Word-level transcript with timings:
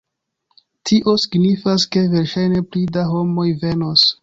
Tio 0.89 1.13
signifas, 1.25 1.87
ke 1.97 2.03
verŝajne 2.15 2.65
pli 2.71 2.85
da 2.99 3.07
homoj 3.13 3.49
venos 3.67 4.11